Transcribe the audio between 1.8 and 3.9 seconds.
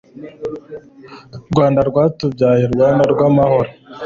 rwatubyaye, rwanda rw'amahoro